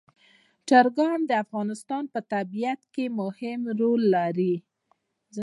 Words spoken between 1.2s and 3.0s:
د افغانستان په طبیعت